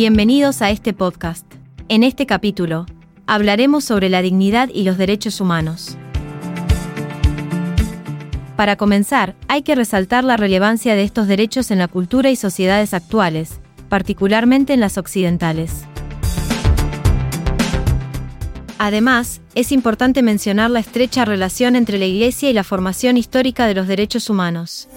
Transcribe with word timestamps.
Bienvenidos 0.00 0.62
a 0.62 0.70
este 0.70 0.92
podcast. 0.92 1.44
En 1.88 2.04
este 2.04 2.24
capítulo, 2.24 2.86
hablaremos 3.26 3.82
sobre 3.82 4.08
la 4.08 4.22
dignidad 4.22 4.68
y 4.72 4.84
los 4.84 4.96
derechos 4.96 5.40
humanos. 5.40 5.98
Para 8.54 8.76
comenzar, 8.76 9.34
hay 9.48 9.62
que 9.62 9.74
resaltar 9.74 10.22
la 10.22 10.36
relevancia 10.36 10.94
de 10.94 11.02
estos 11.02 11.26
derechos 11.26 11.72
en 11.72 11.80
la 11.80 11.88
cultura 11.88 12.30
y 12.30 12.36
sociedades 12.36 12.94
actuales, 12.94 13.58
particularmente 13.88 14.72
en 14.72 14.78
las 14.78 14.98
occidentales. 14.98 15.82
Además, 18.78 19.40
es 19.56 19.72
importante 19.72 20.22
mencionar 20.22 20.70
la 20.70 20.78
estrecha 20.78 21.24
relación 21.24 21.74
entre 21.74 21.98
la 21.98 22.06
Iglesia 22.06 22.48
y 22.48 22.52
la 22.52 22.62
formación 22.62 23.16
histórica 23.16 23.66
de 23.66 23.74
los 23.74 23.88
derechos 23.88 24.30
humanos. 24.30 24.88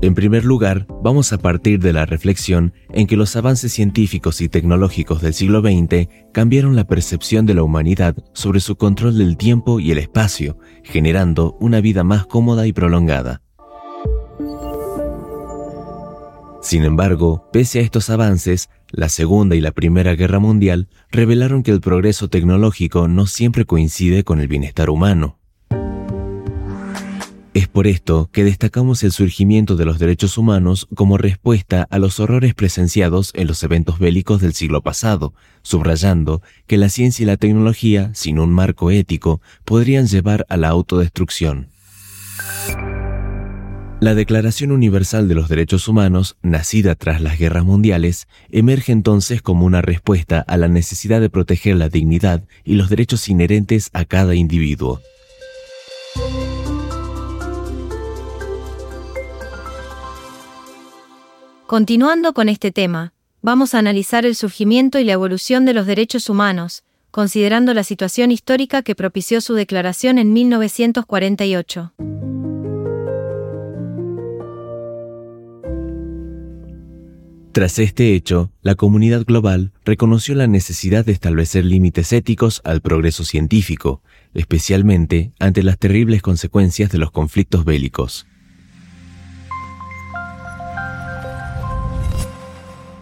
En 0.00 0.14
primer 0.14 0.44
lugar, 0.44 0.86
vamos 1.02 1.32
a 1.32 1.38
partir 1.38 1.80
de 1.80 1.92
la 1.92 2.06
reflexión 2.06 2.72
en 2.92 3.08
que 3.08 3.16
los 3.16 3.34
avances 3.34 3.72
científicos 3.72 4.40
y 4.40 4.48
tecnológicos 4.48 5.20
del 5.20 5.34
siglo 5.34 5.60
XX 5.60 6.08
cambiaron 6.32 6.76
la 6.76 6.86
percepción 6.86 7.46
de 7.46 7.54
la 7.54 7.64
humanidad 7.64 8.16
sobre 8.32 8.60
su 8.60 8.76
control 8.76 9.18
del 9.18 9.36
tiempo 9.36 9.80
y 9.80 9.90
el 9.90 9.98
espacio, 9.98 10.56
generando 10.84 11.56
una 11.58 11.80
vida 11.80 12.04
más 12.04 12.26
cómoda 12.26 12.68
y 12.68 12.72
prolongada. 12.72 13.42
Sin 16.62 16.84
embargo, 16.84 17.48
pese 17.52 17.80
a 17.80 17.82
estos 17.82 18.08
avances, 18.08 18.68
la 18.90 19.08
Segunda 19.08 19.56
y 19.56 19.60
la 19.60 19.72
Primera 19.72 20.14
Guerra 20.14 20.38
Mundial 20.38 20.88
revelaron 21.10 21.64
que 21.64 21.72
el 21.72 21.80
progreso 21.80 22.28
tecnológico 22.28 23.08
no 23.08 23.26
siempre 23.26 23.64
coincide 23.64 24.22
con 24.22 24.40
el 24.40 24.46
bienestar 24.46 24.90
humano. 24.90 25.37
Es 27.58 27.66
por 27.66 27.88
esto 27.88 28.30
que 28.30 28.44
destacamos 28.44 29.02
el 29.02 29.10
surgimiento 29.10 29.74
de 29.74 29.84
los 29.84 29.98
derechos 29.98 30.38
humanos 30.38 30.86
como 30.94 31.18
respuesta 31.18 31.88
a 31.90 31.98
los 31.98 32.20
horrores 32.20 32.54
presenciados 32.54 33.32
en 33.34 33.48
los 33.48 33.64
eventos 33.64 33.98
bélicos 33.98 34.40
del 34.40 34.54
siglo 34.54 34.80
pasado, 34.80 35.34
subrayando 35.62 36.40
que 36.68 36.76
la 36.76 36.88
ciencia 36.88 37.24
y 37.24 37.26
la 37.26 37.36
tecnología, 37.36 38.12
sin 38.14 38.38
un 38.38 38.52
marco 38.52 38.92
ético, 38.92 39.40
podrían 39.64 40.06
llevar 40.06 40.46
a 40.48 40.56
la 40.56 40.68
autodestrucción. 40.68 41.66
La 43.98 44.14
Declaración 44.14 44.70
Universal 44.70 45.26
de 45.26 45.34
los 45.34 45.48
Derechos 45.48 45.88
Humanos, 45.88 46.36
nacida 46.42 46.94
tras 46.94 47.20
las 47.20 47.40
guerras 47.40 47.64
mundiales, 47.64 48.28
emerge 48.52 48.92
entonces 48.92 49.42
como 49.42 49.66
una 49.66 49.82
respuesta 49.82 50.38
a 50.46 50.56
la 50.58 50.68
necesidad 50.68 51.20
de 51.20 51.28
proteger 51.28 51.74
la 51.74 51.88
dignidad 51.88 52.44
y 52.62 52.74
los 52.74 52.88
derechos 52.88 53.28
inherentes 53.28 53.90
a 53.94 54.04
cada 54.04 54.36
individuo. 54.36 55.00
Continuando 61.68 62.32
con 62.32 62.48
este 62.48 62.72
tema, 62.72 63.12
vamos 63.42 63.74
a 63.74 63.78
analizar 63.78 64.24
el 64.24 64.34
surgimiento 64.36 64.98
y 65.00 65.04
la 65.04 65.12
evolución 65.12 65.66
de 65.66 65.74
los 65.74 65.84
derechos 65.84 66.30
humanos, 66.30 66.82
considerando 67.10 67.74
la 67.74 67.84
situación 67.84 68.30
histórica 68.30 68.80
que 68.80 68.94
propició 68.94 69.42
su 69.42 69.52
declaración 69.52 70.16
en 70.16 70.32
1948. 70.32 71.92
Tras 77.52 77.78
este 77.78 78.14
hecho, 78.14 78.50
la 78.62 78.74
comunidad 78.74 79.26
global 79.26 79.72
reconoció 79.84 80.34
la 80.36 80.46
necesidad 80.46 81.04
de 81.04 81.12
establecer 81.12 81.66
límites 81.66 82.14
éticos 82.14 82.62
al 82.64 82.80
progreso 82.80 83.26
científico, 83.26 84.00
especialmente 84.32 85.32
ante 85.38 85.62
las 85.62 85.78
terribles 85.78 86.22
consecuencias 86.22 86.90
de 86.90 86.96
los 86.96 87.10
conflictos 87.10 87.66
bélicos. 87.66 88.26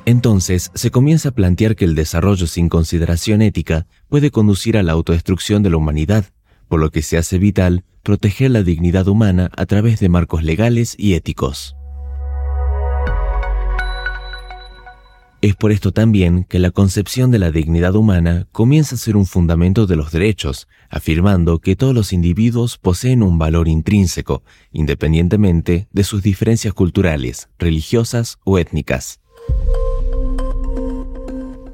Entonces 0.06 0.70
se 0.72 0.92
comienza 0.92 1.30
a 1.30 1.32
plantear 1.32 1.74
que 1.74 1.84
el 1.84 1.96
desarrollo 1.96 2.46
sin 2.46 2.68
consideración 2.68 3.42
ética 3.42 3.88
puede 4.08 4.30
conducir 4.30 4.78
a 4.78 4.84
la 4.84 4.92
autodestrucción 4.92 5.64
de 5.64 5.70
la 5.70 5.78
humanidad, 5.78 6.26
por 6.68 6.78
lo 6.78 6.90
que 6.90 7.02
se 7.02 7.18
hace 7.18 7.38
vital 7.38 7.84
proteger 8.04 8.52
la 8.52 8.62
dignidad 8.62 9.08
humana 9.08 9.50
a 9.56 9.66
través 9.66 9.98
de 9.98 10.08
marcos 10.08 10.44
legales 10.44 10.94
y 10.96 11.14
éticos. 11.14 11.74
Es 15.42 15.56
por 15.56 15.72
esto 15.72 15.90
también 15.90 16.44
que 16.44 16.60
la 16.60 16.70
concepción 16.70 17.32
de 17.32 17.40
la 17.40 17.50
dignidad 17.50 17.96
humana 17.96 18.46
comienza 18.52 18.94
a 18.94 18.98
ser 18.98 19.16
un 19.16 19.26
fundamento 19.26 19.86
de 19.86 19.96
los 19.96 20.12
derechos, 20.12 20.68
afirmando 20.88 21.58
que 21.58 21.74
todos 21.74 21.94
los 21.94 22.12
individuos 22.12 22.78
poseen 22.78 23.24
un 23.24 23.38
valor 23.38 23.66
intrínseco, 23.66 24.44
independientemente 24.70 25.88
de 25.90 26.04
sus 26.04 26.22
diferencias 26.22 26.74
culturales, 26.74 27.48
religiosas 27.58 28.38
o 28.44 28.58
étnicas. 28.58 29.20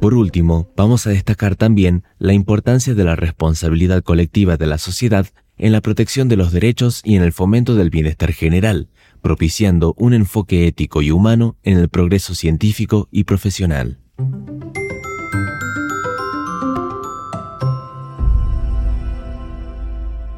Por 0.02 0.14
último, 0.14 0.68
vamos 0.74 1.06
a 1.06 1.10
destacar 1.10 1.54
también 1.54 2.02
la 2.18 2.32
importancia 2.32 2.92
de 2.92 3.04
la 3.04 3.14
responsabilidad 3.14 4.02
colectiva 4.02 4.56
de 4.56 4.66
la 4.66 4.78
sociedad 4.78 5.28
en 5.58 5.70
la 5.70 5.80
protección 5.80 6.28
de 6.28 6.34
los 6.34 6.50
derechos 6.50 7.02
y 7.04 7.14
en 7.14 7.22
el 7.22 7.32
fomento 7.32 7.76
del 7.76 7.88
bienestar 7.88 8.32
general, 8.32 8.88
propiciando 9.20 9.94
un 9.96 10.12
enfoque 10.12 10.66
ético 10.66 11.02
y 11.02 11.12
humano 11.12 11.56
en 11.62 11.78
el 11.78 11.88
progreso 11.88 12.34
científico 12.34 13.06
y 13.12 13.22
profesional. 13.22 14.00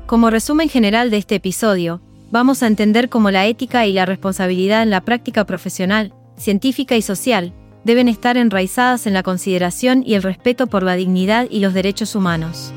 Como 0.05 0.29
resumen 0.29 0.69
general 0.69 1.11
de 1.11 1.17
este 1.17 1.37
episodio, 1.37 2.03
vamos 2.31 2.63
a 2.63 2.67
entender 2.67 3.09
cómo 3.09 3.31
la 3.31 3.47
ética 3.47 3.87
y 3.87 3.95
la 3.95 4.05
responsabilidad 4.05 4.83
en 4.83 4.91
la 4.91 5.01
práctica 5.01 5.47
profesional, 5.47 6.13
científica 6.37 6.99
y 6.99 7.01
social 7.01 7.55
deben 7.84 8.09
estar 8.09 8.37
enraizadas 8.37 9.06
en 9.06 9.15
la 9.15 9.22
consideración 9.22 10.03
y 10.05 10.15
el 10.15 10.22
respeto 10.22 10.67
por 10.67 10.83
la 10.83 10.97
dignidad 10.97 11.47
y 11.50 11.61
los 11.61 11.75
derechos 11.75 12.15
humanos. 12.15 12.72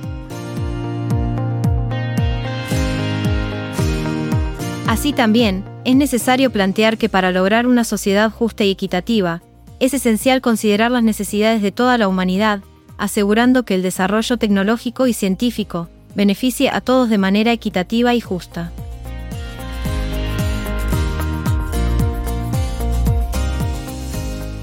Así 4.87 5.11
también, 5.13 5.65
es 5.83 5.95
necesario 5.95 6.49
plantear 6.49 6.97
que 6.97 7.09
para 7.09 7.31
lograr 7.31 7.67
una 7.67 7.83
sociedad 7.83 8.31
justa 8.31 8.63
y 8.63 8.71
equitativa, 8.71 9.41
es 9.79 9.93
esencial 9.93 10.41
considerar 10.41 10.91
las 10.91 11.03
necesidades 11.03 11.61
de 11.61 11.71
toda 11.71 11.97
la 11.97 12.07
humanidad, 12.07 12.61
asegurando 12.97 13.63
que 13.63 13.75
el 13.75 13.83
desarrollo 13.83 14.37
tecnológico 14.37 15.07
y 15.07 15.13
científico 15.13 15.89
beneficie 16.15 16.69
a 16.69 16.81
todos 16.81 17.09
de 17.09 17.17
manera 17.17 17.51
equitativa 17.51 18.15
y 18.15 18.21
justa. 18.21 18.71